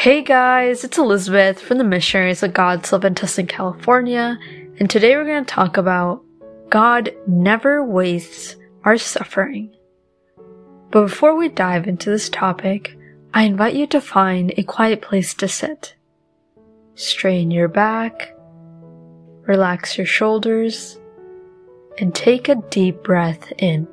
Hey 0.00 0.22
guys, 0.22 0.84
it's 0.84 0.96
Elizabeth 0.96 1.60
from 1.60 1.78
the 1.78 1.82
Missionaries 1.82 2.44
of 2.44 2.54
God's 2.54 2.92
Love 2.92 3.04
Adventist 3.04 3.36
in 3.40 3.48
California, 3.48 4.38
and 4.78 4.88
today 4.88 5.16
we're 5.16 5.24
going 5.24 5.44
to 5.44 5.52
talk 5.52 5.76
about 5.76 6.22
God 6.70 7.10
never 7.26 7.82
wastes 7.82 8.54
our 8.84 8.96
suffering. 8.96 9.74
But 10.92 11.02
before 11.02 11.34
we 11.34 11.48
dive 11.48 11.88
into 11.88 12.10
this 12.10 12.28
topic, 12.28 12.96
I 13.34 13.42
invite 13.42 13.74
you 13.74 13.88
to 13.88 14.00
find 14.00 14.54
a 14.56 14.62
quiet 14.62 15.02
place 15.02 15.34
to 15.34 15.48
sit. 15.48 15.96
Strain 16.94 17.50
your 17.50 17.66
back, 17.66 18.36
relax 19.48 19.98
your 19.98 20.06
shoulders, 20.06 20.96
and 21.98 22.14
take 22.14 22.48
a 22.48 22.62
deep 22.70 23.02
breath 23.02 23.52
in. 23.58 23.88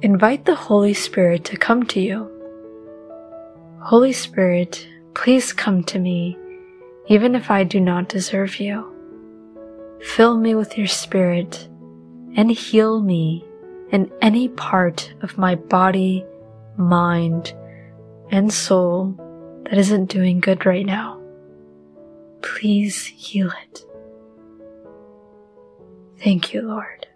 Invite 0.00 0.44
the 0.44 0.54
Holy 0.54 0.94
Spirit 0.94 1.44
to 1.46 1.56
come 1.56 1.84
to 1.86 2.00
you. 2.00 2.30
Holy 3.80 4.12
Spirit, 4.12 4.86
please 5.14 5.52
come 5.52 5.82
to 5.84 5.98
me, 5.98 6.38
even 7.08 7.34
if 7.34 7.50
I 7.50 7.64
do 7.64 7.80
not 7.80 8.08
deserve 8.08 8.60
you. 8.60 8.94
Fill 10.00 10.36
me 10.38 10.54
with 10.54 10.78
your 10.78 10.86
Spirit 10.86 11.68
and 12.36 12.48
heal 12.48 13.02
me 13.02 13.44
in 13.90 14.08
any 14.22 14.46
part 14.50 15.12
of 15.22 15.36
my 15.36 15.56
body, 15.56 16.24
mind, 16.76 17.52
and 18.30 18.52
soul 18.52 19.16
that 19.64 19.78
isn't 19.78 20.06
doing 20.06 20.38
good 20.38 20.64
right 20.64 20.86
now. 20.86 21.20
Please 22.42 23.04
heal 23.04 23.50
it. 23.64 23.84
Thank 26.22 26.54
you, 26.54 26.62
Lord. 26.62 27.07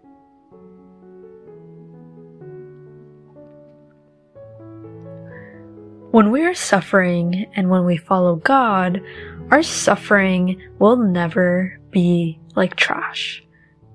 When 6.13 6.29
we 6.29 6.45
are 6.45 6.53
suffering 6.53 7.47
and 7.55 7.71
when 7.71 7.85
we 7.85 7.97
follow 7.97 8.35
God, 8.35 9.01
our 9.49 9.63
suffering 9.63 10.61
will 10.77 10.95
never 10.95 11.79
be 11.89 12.39
like 12.55 12.75
trash 12.75 13.43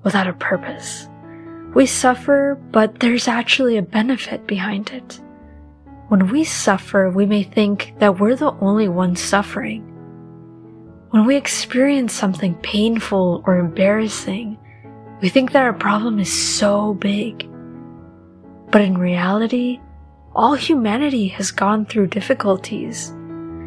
without 0.03 0.27
a 0.27 0.33
purpose. 0.33 1.09
We 1.77 1.87
suffer, 1.87 2.59
but 2.73 2.99
there's 2.99 3.29
actually 3.29 3.77
a 3.77 3.83
benefit 3.83 4.49
behind 4.49 4.91
it. 4.91 5.21
When 6.09 6.29
we 6.29 6.43
suffer, 6.43 7.09
we 7.09 7.25
may 7.25 7.45
think 7.45 7.95
that 8.01 8.19
we're 8.19 8.35
the 8.35 8.51
only 8.61 8.89
ones 8.89 9.21
suffering. 9.21 9.83
When 11.11 11.25
we 11.25 11.37
experience 11.37 12.15
something 12.15 12.57
painful 12.57 13.45
or 13.47 13.61
embarrassing, 13.61 14.59
we 15.21 15.29
think 15.29 15.53
that 15.53 15.63
our 15.63 15.73
problem 15.73 16.19
is 16.19 16.33
so 16.33 16.95
big. 16.95 17.49
But 18.73 18.81
in 18.81 18.99
reality, 18.99 19.79
all 20.35 20.55
humanity 20.55 21.29
has 21.29 21.51
gone 21.51 21.87
through 21.87 22.09
difficulties. 22.09 23.13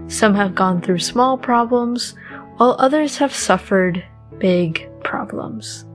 Some 0.08 0.36
have 0.36 0.56
gone 0.56 0.82
through 0.82 1.00
small 1.00 1.38
problems, 1.38 2.16
while 2.58 2.76
others 2.80 3.18
have 3.18 3.34
suffered 3.34 4.04
big 4.38 4.88
problems. 5.04 5.86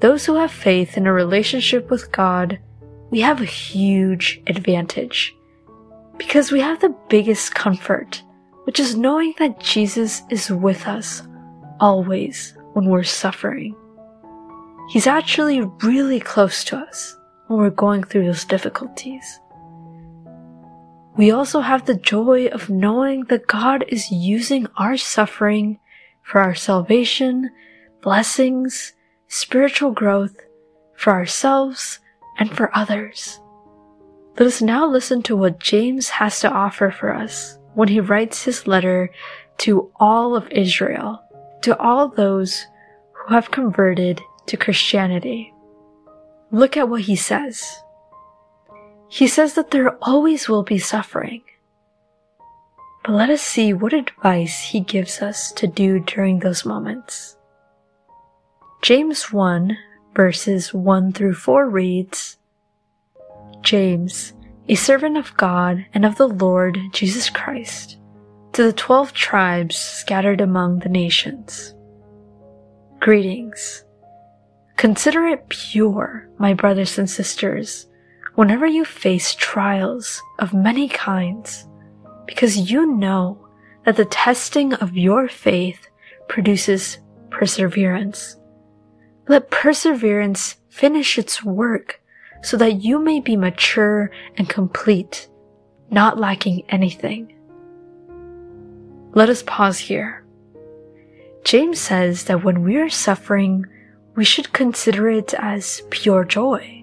Those 0.00 0.24
who 0.24 0.34
have 0.34 0.50
faith 0.50 0.96
in 0.96 1.06
a 1.06 1.12
relationship 1.12 1.90
with 1.90 2.10
God, 2.10 2.58
we 3.10 3.20
have 3.20 3.40
a 3.40 3.44
huge 3.44 4.42
advantage 4.46 5.34
because 6.16 6.50
we 6.50 6.60
have 6.60 6.80
the 6.80 6.94
biggest 7.08 7.54
comfort, 7.54 8.22
which 8.64 8.80
is 8.80 8.96
knowing 8.96 9.34
that 9.38 9.60
Jesus 9.60 10.22
is 10.30 10.50
with 10.50 10.86
us 10.86 11.22
always 11.80 12.56
when 12.72 12.86
we're 12.86 13.02
suffering. 13.02 13.76
He's 14.90 15.06
actually 15.06 15.60
really 15.82 16.20
close 16.20 16.64
to 16.64 16.76
us 16.76 17.16
when 17.46 17.58
we're 17.58 17.70
going 17.70 18.02
through 18.02 18.26
those 18.26 18.44
difficulties 18.44 19.40
we 21.16 21.30
also 21.30 21.60
have 21.60 21.84
the 21.84 21.94
joy 21.94 22.46
of 22.46 22.70
knowing 22.70 23.24
that 23.24 23.46
God 23.46 23.84
is 23.88 24.10
using 24.10 24.66
our 24.76 24.96
suffering 24.96 25.78
for 26.22 26.40
our 26.40 26.54
salvation, 26.54 27.50
blessings, 28.00 28.94
spiritual 29.28 29.90
growth, 29.90 30.36
for 30.96 31.12
ourselves, 31.12 31.98
and 32.38 32.50
for 32.50 32.74
others. 32.76 33.40
Let 34.38 34.46
us 34.46 34.62
now 34.62 34.86
listen 34.86 35.22
to 35.24 35.36
what 35.36 35.60
James 35.60 36.08
has 36.08 36.40
to 36.40 36.50
offer 36.50 36.90
for 36.90 37.14
us 37.14 37.58
when 37.74 37.88
he 37.88 38.00
writes 38.00 38.44
his 38.44 38.66
letter 38.66 39.10
to 39.58 39.90
all 39.96 40.34
of 40.34 40.50
Israel, 40.50 41.22
to 41.62 41.78
all 41.78 42.08
those 42.08 42.66
who 43.12 43.34
have 43.34 43.50
converted 43.50 44.20
to 44.46 44.56
Christianity. 44.56 45.52
Look 46.50 46.76
at 46.76 46.88
what 46.88 47.02
he 47.02 47.16
says. 47.16 47.81
He 49.12 49.26
says 49.26 49.52
that 49.54 49.72
there 49.72 49.98
always 50.00 50.48
will 50.48 50.62
be 50.62 50.78
suffering. 50.78 51.42
But 53.04 53.12
let 53.12 53.28
us 53.28 53.42
see 53.42 53.74
what 53.74 53.92
advice 53.92 54.58
he 54.58 54.80
gives 54.80 55.20
us 55.20 55.52
to 55.52 55.66
do 55.66 55.98
during 55.98 56.38
those 56.38 56.64
moments. 56.64 57.36
James 58.80 59.30
1 59.30 59.76
verses 60.14 60.72
1 60.72 61.12
through 61.12 61.34
4 61.34 61.68
reads, 61.68 62.38
James, 63.60 64.32
a 64.66 64.76
servant 64.76 65.18
of 65.18 65.36
God 65.36 65.84
and 65.92 66.06
of 66.06 66.16
the 66.16 66.28
Lord 66.28 66.78
Jesus 66.92 67.28
Christ, 67.28 67.98
to 68.54 68.62
the 68.62 68.72
twelve 68.72 69.12
tribes 69.12 69.76
scattered 69.76 70.40
among 70.40 70.78
the 70.78 70.88
nations. 70.88 71.74
Greetings. 72.98 73.84
Consider 74.76 75.26
it 75.26 75.50
pure, 75.50 76.30
my 76.38 76.54
brothers 76.54 76.98
and 76.98 77.10
sisters, 77.10 77.88
whenever 78.34 78.66
you 78.66 78.84
face 78.84 79.34
trials 79.34 80.22
of 80.38 80.54
many 80.54 80.88
kinds, 80.88 81.66
because 82.26 82.70
you 82.70 82.86
know 82.86 83.38
that 83.84 83.96
the 83.96 84.04
testing 84.04 84.72
of 84.74 84.96
your 84.96 85.28
faith 85.28 85.88
produces 86.28 86.98
perseverance. 87.30 88.36
Let 89.28 89.50
perseverance 89.50 90.56
finish 90.68 91.18
its 91.18 91.44
work 91.44 92.00
so 92.42 92.56
that 92.56 92.82
you 92.82 92.98
may 92.98 93.20
be 93.20 93.36
mature 93.36 94.10
and 94.36 94.48
complete, 94.48 95.28
not 95.90 96.18
lacking 96.18 96.64
anything. 96.68 97.38
Let 99.14 99.28
us 99.28 99.42
pause 99.42 99.78
here. 99.78 100.24
James 101.44 101.78
says 101.78 102.24
that 102.24 102.44
when 102.44 102.62
we 102.62 102.78
are 102.78 102.88
suffering, 102.88 103.66
we 104.14 104.24
should 104.24 104.52
consider 104.52 105.10
it 105.10 105.34
as 105.34 105.82
pure 105.90 106.24
joy. 106.24 106.81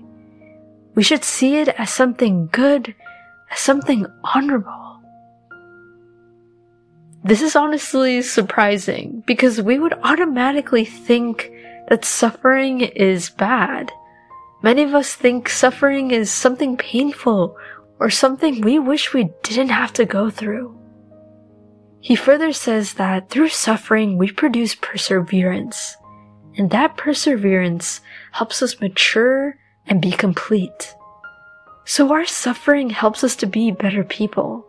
We 1.00 1.04
should 1.04 1.24
see 1.24 1.56
it 1.56 1.70
as 1.70 1.92
something 1.92 2.50
good, 2.52 2.94
as 3.50 3.60
something 3.60 4.06
honorable. 4.22 5.00
This 7.24 7.42
is 7.42 7.56
honestly 7.56 8.22
surprising 8.22 9.24
because 9.26 9.62
we 9.62 9.80
would 9.80 9.94
automatically 10.04 10.84
think 10.84 11.54
that 11.88 12.04
suffering 12.04 12.82
is 12.82 13.30
bad. 13.30 13.94
Many 14.62 14.84
of 14.84 14.94
us 14.94 15.16
think 15.16 15.48
suffering 15.48 16.12
is 16.12 16.30
something 16.30 16.76
painful 16.76 17.56
or 18.02 18.10
something 18.10 18.60
we 18.60 18.78
wish 18.78 19.14
we 19.14 19.30
didn't 19.42 19.70
have 19.70 19.94
to 19.94 20.04
go 20.04 20.30
through. 20.30 20.78
He 22.02 22.18
further 22.18 22.52
says 22.52 22.96
that 22.96 23.30
through 23.30 23.48
suffering 23.56 24.18
we 24.18 24.31
produce 24.31 24.76
perseverance, 24.76 25.96
and 26.58 26.70
that 26.72 26.98
perseverance 26.98 28.02
helps 28.34 28.62
us 28.62 28.81
mature 28.81 29.56
and 29.89 30.01
be 30.01 30.11
complete. 30.11 30.95
So 31.83 32.13
our 32.13 32.25
suffering 32.25 32.91
helps 32.91 33.23
us 33.23 33.35
to 33.38 33.47
be 33.47 33.72
better 33.72 34.03
people. 34.03 34.66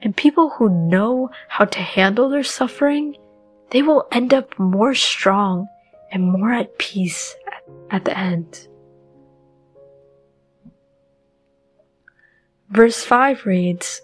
And 0.00 0.16
people 0.16 0.50
who 0.50 0.68
know 0.70 1.30
how 1.48 1.64
to 1.66 1.78
handle 1.80 2.28
their 2.28 2.44
suffering, 2.44 3.16
they 3.70 3.82
will 3.82 4.06
end 4.12 4.32
up 4.32 4.58
more 4.58 4.94
strong 4.94 5.66
and 6.12 6.30
more 6.30 6.52
at 6.52 6.78
peace 6.78 7.34
at 7.90 8.04
the 8.04 8.16
end. 8.16 8.68
Verse 12.70 13.04
5 13.04 13.44
reads, 13.44 14.00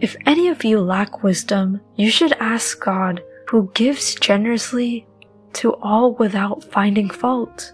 If 0.00 0.16
any 0.26 0.48
of 0.48 0.64
you 0.64 0.80
lack 0.80 1.22
wisdom, 1.22 1.80
you 1.96 2.10
should 2.10 2.32
ask 2.34 2.78
God, 2.84 3.22
who 3.48 3.70
gives 3.74 4.14
generously 4.14 5.06
to 5.54 5.74
all 5.74 6.14
without 6.14 6.62
finding 6.62 7.08
fault 7.08 7.72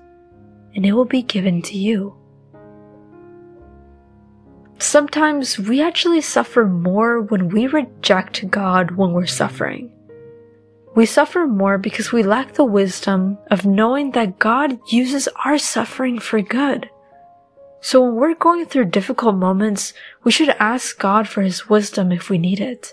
and 0.76 0.84
it 0.84 0.93
will 0.93 1.06
be 1.06 1.23
given 1.23 1.62
to 1.62 1.76
you. 1.76 2.14
Sometimes 4.78 5.58
we 5.58 5.82
actually 5.82 6.20
suffer 6.20 6.67
more 6.67 7.23
when 7.23 7.49
we 7.49 7.67
reject 7.67 8.49
God 8.50 8.90
when 8.90 9.12
we're 9.12 9.26
suffering. 9.26 9.90
We 10.94 11.06
suffer 11.06 11.46
more 11.46 11.78
because 11.78 12.12
we 12.12 12.23
lack 12.23 12.55
the 12.55 12.64
wisdom 12.64 13.38
of 13.50 13.64
knowing 13.64 14.11
that 14.12 14.38
God 14.38 14.78
uses 14.88 15.28
our 15.44 15.56
suffering 15.56 16.19
for 16.19 16.43
good. 16.43 16.90
So 17.81 18.02
when 18.02 18.17
we're 18.17 18.34
going 18.34 18.67
through 18.67 18.87
difficult 18.87 19.37
moments, 19.37 19.94
we 20.25 20.32
should 20.32 20.50
ask 20.58 20.99
God 20.99 21.26
for 21.26 21.43
His 21.43 21.69
wisdom 21.69 22.12
if 22.12 22.28
we 22.28 22.37
need 22.37 22.61
it. 22.61 22.93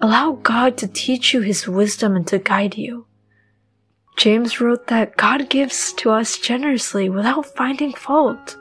Allow 0.00 0.32
God 0.42 0.76
to 0.78 0.88
teach 0.88 1.34
you 1.34 1.40
His 1.40 1.66
wisdom 1.66 2.14
and 2.16 2.26
to 2.28 2.38
guide 2.38 2.76
you. 2.76 3.06
James 4.20 4.60
wrote 4.60 4.88
that 4.88 5.16
God 5.16 5.48
gives 5.48 5.94
to 5.94 6.10
us 6.10 6.36
generously 6.36 7.08
without 7.08 7.46
finding 7.56 7.94
fault. 7.94 8.54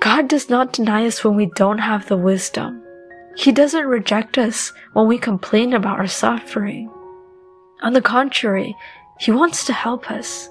God 0.00 0.26
does 0.26 0.48
not 0.48 0.72
deny 0.72 1.04
us 1.04 1.22
when 1.22 1.36
we 1.36 1.50
don't 1.54 1.76
have 1.76 2.08
the 2.08 2.16
wisdom. 2.16 2.82
He 3.36 3.52
doesn't 3.52 3.84
reject 3.84 4.38
us 4.38 4.72
when 4.94 5.06
we 5.06 5.18
complain 5.18 5.74
about 5.74 5.98
our 5.98 6.06
suffering. 6.06 6.90
On 7.82 7.92
the 7.92 8.00
contrary, 8.00 8.74
He 9.20 9.30
wants 9.30 9.66
to 9.66 9.74
help 9.74 10.10
us. 10.10 10.48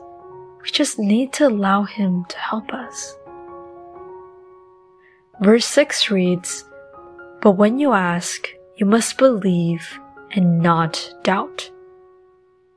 We 0.62 0.70
just 0.70 1.00
need 1.00 1.34
to 1.34 1.48
allow 1.48 1.82
Him 1.82 2.26
to 2.26 2.38
help 2.38 2.72
us. 2.72 3.18
Verse 5.42 5.66
6 5.66 6.12
reads, 6.12 6.66
But 7.42 7.54
when 7.54 7.80
you 7.80 7.94
ask, 7.94 8.48
you 8.76 8.86
must 8.86 9.18
believe 9.18 10.00
and 10.34 10.60
not 10.60 11.12
doubt. 11.24 11.72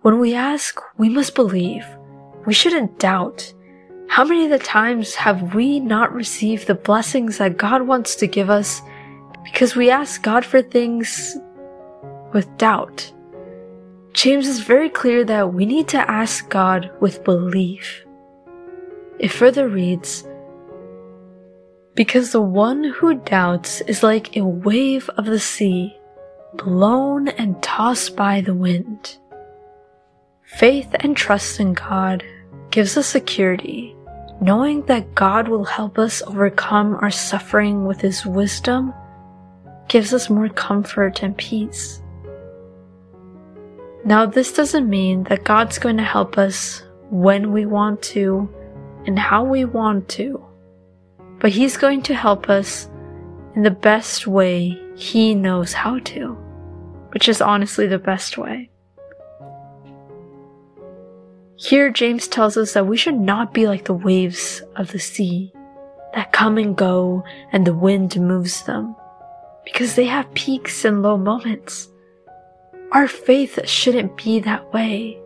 When 0.05 0.21
we 0.21 0.35
ask, 0.35 0.83
we 0.99 1.09
must 1.09 1.35
believe. 1.35 1.87
We 2.45 2.53
shouldn't 2.53 2.99
doubt. 2.99 3.55
How 4.07 4.23
many 4.23 4.45
of 4.45 4.51
the 4.51 4.59
times 4.59 5.15
have 5.15 5.55
we 5.55 5.81
not 5.81 6.13
received 6.13 6.67
the 6.67 6.75
blessings 6.75 7.39
that 7.39 7.57
God 7.57 7.87
wants 7.87 8.15
to 8.17 8.27
give 8.27 8.51
us 8.51 8.83
because 9.45 9.75
we 9.75 9.89
ask 9.89 10.23
God 10.23 10.45
for 10.45 10.61
things 10.61 11.39
with 12.35 12.55
doubt? 12.59 13.11
James 14.13 14.47
is 14.47 14.61
very 14.61 14.91
clear 14.91 15.25
that 15.25 15.55
we 15.55 15.65
need 15.65 15.89
to 15.89 16.11
ask 16.11 16.51
God 16.51 16.91
with 17.01 17.25
belief. 17.25 18.05
It 19.19 19.29
further 19.29 19.71
reads, 19.71 20.23
Because 21.95 22.31
the 22.31 22.43
one 22.43 22.85
who 22.85 23.15
doubts 23.15 23.81
is 23.81 24.03
like 24.03 24.37
a 24.37 24.45
wave 24.45 25.09
of 25.17 25.25
the 25.25 25.41
sea, 25.41 25.97
blown 26.57 27.29
and 27.29 27.63
tossed 27.63 28.17
by 28.17 28.43
the 28.43 28.53
wind. 28.53 29.17
Faith 30.57 30.95
and 31.01 31.17
trust 31.17 31.59
in 31.59 31.73
God 31.73 32.23
gives 32.71 32.97
us 32.97 33.09
security, 33.09 33.97
knowing 34.41 34.83
that 34.87 35.15
God 35.15 35.49
will 35.49 35.65
help 35.65 35.99
us 35.99 36.23
overcome 36.23 36.95
our 37.03 37.11
suffering 37.11 37.87
with 37.87 38.01
His 38.01 38.25
wisdom 38.25 38.95
gives 39.89 40.15
us 40.15 40.31
more 40.31 40.49
comfort 40.49 41.23
and 41.23 41.37
peace. 41.37 42.01
Now, 44.05 44.27
this 44.27 44.53
doesn't 44.53 44.89
mean 44.89 45.25
that 45.25 45.45
God's 45.45 45.79
going 45.79 45.97
to 45.97 46.05
help 46.05 46.39
us 46.39 46.83
when 47.11 47.53
we 47.53 47.67
want 47.67 48.03
to 48.03 48.49
and 49.07 49.19
how 49.19 49.45
we 49.45 49.65
want 49.65 50.09
to, 50.11 50.45
but 51.41 51.51
He's 51.51 51.77
going 51.77 52.03
to 52.03 52.15
help 52.15 52.49
us 52.49 52.89
in 53.57 53.63
the 53.63 53.71
best 53.71 54.27
way 54.27 54.81
He 54.97 55.35
knows 55.35 55.73
how 55.73 55.99
to, 56.01 56.35
which 57.11 57.29
is 57.29 57.41
honestly 57.41 57.87
the 57.87 57.99
best 57.99 58.39
way. 58.39 58.71
Here, 61.57 61.91
James 61.91 62.27
tells 62.27 62.57
us 62.57 62.73
that 62.73 62.87
we 62.87 62.97
should 62.97 63.19
not 63.19 63.55
be 63.55 63.67
like 63.67 63.85
the 63.85 63.95
waves 63.95 64.63
of 64.75 64.91
the 64.91 64.99
sea 64.99 65.53
that 66.13 66.33
come 66.33 66.59
and 66.59 66.77
go 66.77 67.23
and 67.53 67.67
the 67.67 67.75
wind 67.75 68.17
moves 68.17 68.65
them 68.65 68.97
because 69.65 69.95
they 69.95 70.07
have 70.07 70.33
peaks 70.35 70.85
and 70.85 71.03
low 71.03 71.17
moments. 71.17 71.89
Our 72.93 73.09
faith 73.09 73.67
shouldn't 73.69 74.17
be 74.17 74.41
that 74.41 74.73
way. 74.73 75.21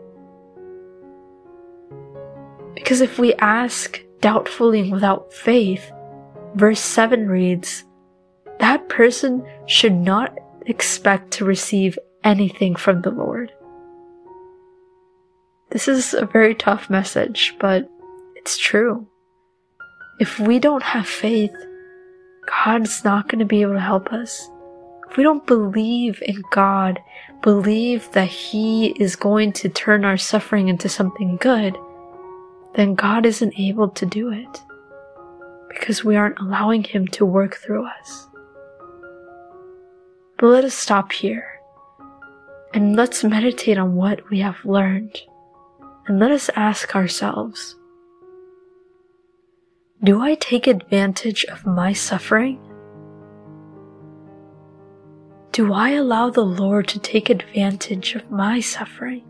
Because 2.74 3.00
if 3.00 3.18
we 3.18 3.34
ask 3.34 4.00
doubtfully 4.20 4.80
and 4.80 4.92
without 4.92 5.32
faith, 5.32 5.90
verse 6.54 6.80
7 6.80 7.28
reads, 7.28 7.84
that 8.60 8.88
person 8.88 9.46
should 9.66 9.94
not 9.94 10.36
expect 10.66 11.30
to 11.32 11.44
receive 11.44 11.98
anything 12.24 12.76
from 12.76 13.02
the 13.02 13.10
Lord. 13.10 13.52
This 15.70 15.86
is 15.86 16.14
a 16.14 16.24
very 16.24 16.54
tough 16.54 16.88
message, 16.88 17.54
but 17.60 17.90
it's 18.36 18.56
true. 18.56 19.06
If 20.18 20.40
we 20.40 20.58
don't 20.58 20.82
have 20.82 21.06
faith, 21.06 21.54
God's 22.64 23.04
not 23.04 23.28
going 23.28 23.40
to 23.40 23.44
be 23.44 23.60
able 23.60 23.74
to 23.74 23.80
help 23.80 24.12
us. 24.12 24.48
If 25.10 25.16
we 25.16 25.22
don't 25.22 25.46
believe 25.46 26.22
in 26.22 26.42
God, 26.50 27.00
believe 27.42 28.10
that 28.12 28.28
He 28.28 28.88
is 28.98 29.14
going 29.14 29.52
to 29.54 29.68
turn 29.68 30.04
our 30.04 30.16
suffering 30.16 30.68
into 30.68 30.88
something 30.88 31.36
good, 31.36 31.76
then 32.74 32.94
God 32.94 33.26
isn't 33.26 33.58
able 33.58 33.90
to 33.90 34.06
do 34.06 34.30
it 34.30 34.62
because 35.68 36.02
we 36.02 36.16
aren't 36.16 36.38
allowing 36.38 36.82
Him 36.82 37.06
to 37.08 37.26
work 37.26 37.56
through 37.56 37.86
us. 37.86 38.28
But 40.38 40.46
let 40.46 40.64
us 40.64 40.74
stop 40.74 41.12
here 41.12 41.60
and 42.72 42.96
let's 42.96 43.22
meditate 43.22 43.76
on 43.76 43.96
what 43.96 44.28
we 44.30 44.40
have 44.40 44.64
learned. 44.64 45.20
And 46.08 46.18
let 46.18 46.30
us 46.30 46.48
ask 46.56 46.96
ourselves 46.96 47.76
Do 50.02 50.22
I 50.22 50.36
take 50.36 50.66
advantage 50.66 51.44
of 51.44 51.66
my 51.66 51.92
suffering? 51.92 52.58
Do 55.52 55.74
I 55.74 55.90
allow 55.90 56.30
the 56.30 56.46
Lord 56.46 56.88
to 56.88 56.98
take 56.98 57.28
advantage 57.28 58.14
of 58.14 58.30
my 58.30 58.60
suffering? 58.60 59.22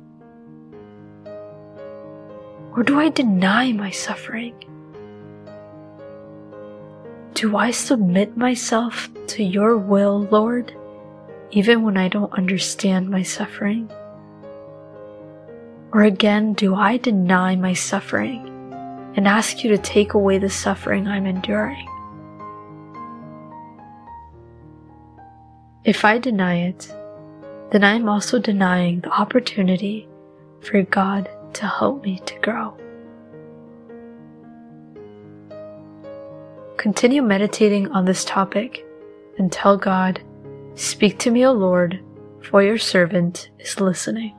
Or 2.77 2.85
do 2.85 3.01
I 3.01 3.09
deny 3.09 3.73
my 3.73 3.91
suffering? 3.91 4.55
Do 7.35 7.57
I 7.57 7.73
submit 7.73 8.37
myself 8.37 9.09
to 9.29 9.43
your 9.43 9.77
will, 9.79 10.29
Lord, 10.31 10.73
even 11.51 11.83
when 11.83 11.97
I 11.97 12.07
don't 12.07 12.33
understand 12.35 13.11
my 13.11 13.23
suffering? 13.23 13.91
Or 15.93 16.03
again, 16.03 16.53
do 16.53 16.75
I 16.75 16.99
deny 16.99 17.57
my 17.57 17.73
suffering 17.73 18.47
and 19.17 19.27
ask 19.27 19.65
you 19.65 19.71
to 19.71 19.79
take 19.79 20.15
away 20.15 20.39
the 20.39 20.51
suffering 20.51 21.09
I'm 21.09 21.27
enduring? 21.27 21.89
If 25.85 26.05
I 26.05 26.19
deny 26.19 26.57
it, 26.69 26.93
then 27.71 27.85
I 27.85 27.95
am 27.95 28.09
also 28.09 28.39
denying 28.39 29.01
the 29.01 29.11
opportunity 29.11 30.07
for 30.61 30.83
God 30.83 31.31
to 31.55 31.67
help 31.67 32.03
me 32.03 32.21
to 32.27 32.39
grow. 32.41 32.77
Continue 36.77 37.23
meditating 37.23 37.91
on 37.93 38.05
this 38.05 38.25
topic 38.25 38.85
and 39.39 39.51
tell 39.51 39.77
God, 39.77 40.23
Speak 40.75 41.19
to 41.19 41.31
me, 41.31 41.45
O 41.45 41.53
Lord, 41.53 42.01
for 42.41 42.63
your 42.63 42.79
servant 42.79 43.51
is 43.59 43.81
listening. 43.81 44.38